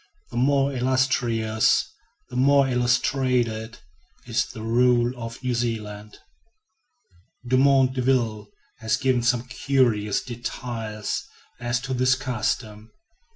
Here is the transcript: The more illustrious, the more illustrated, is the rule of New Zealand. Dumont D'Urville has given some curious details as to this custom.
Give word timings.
The 0.31 0.37
more 0.37 0.73
illustrious, 0.73 1.87
the 2.31 2.35
more 2.35 2.67
illustrated, 2.67 3.77
is 4.25 4.47
the 4.47 4.63
rule 4.63 5.13
of 5.15 5.43
New 5.43 5.53
Zealand. 5.53 6.17
Dumont 7.47 7.93
D'Urville 7.93 8.47
has 8.79 8.97
given 8.97 9.21
some 9.21 9.43
curious 9.43 10.19
details 10.23 11.23
as 11.59 11.79
to 11.81 11.93
this 11.93 12.15
custom. 12.15 12.91